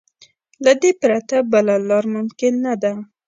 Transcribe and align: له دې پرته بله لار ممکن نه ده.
له 0.63 0.71
دې 0.81 0.91
پرته 1.01 1.35
بله 1.51 1.73
لار 1.87 2.05
ممکن 2.15 2.53
نه 2.65 2.73
ده. 2.81 2.93